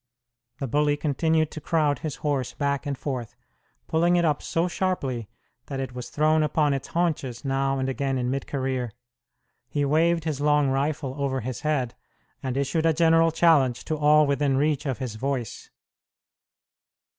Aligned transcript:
The 0.57 0.65
bully 0.65 0.97
continued 0.97 1.51
to 1.51 1.61
crowd 1.61 1.99
his 1.99 2.15
horse 2.25 2.55
back 2.55 2.87
and 2.87 2.97
forth, 2.97 3.35
pulling 3.87 4.15
it 4.15 4.25
up 4.25 4.41
so 4.41 4.67
sharply 4.67 5.29
that 5.67 5.79
it 5.79 5.93
was 5.93 6.09
thrown 6.09 6.41
upon 6.41 6.73
its 6.73 6.87
haunches 6.87 7.45
now 7.45 7.77
and 7.77 7.87
again 7.87 8.17
in 8.17 8.31
mid 8.31 8.47
career. 8.47 8.93
He 9.69 9.85
waved 9.85 10.23
his 10.23 10.41
long 10.41 10.69
rifle 10.69 11.13
over 11.19 11.41
his 11.41 11.61
head, 11.61 11.93
and 12.41 12.57
issued 12.57 12.87
a 12.87 12.93
general 12.95 13.29
challenge 13.31 13.85
to 13.85 13.95
all 13.95 14.25
within 14.25 14.57
reach 14.57 14.87
of 14.87 14.97
his 14.97 15.17
voice. 15.17 15.69